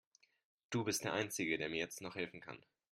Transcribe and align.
Du 0.71 0.83
bist 0.83 1.03
der 1.03 1.13
einzige, 1.13 1.59
der 1.59 1.69
mir 1.69 1.77
jetzt 1.77 2.01
noch 2.01 2.15
helfen 2.15 2.41
kann. 2.41 2.57